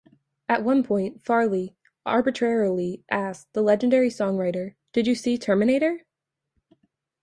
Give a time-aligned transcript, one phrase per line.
[0.49, 1.75] At one point, Farley
[2.07, 6.05] arbitrarily asks the legendary songwriter, "Did you see "Terminator"?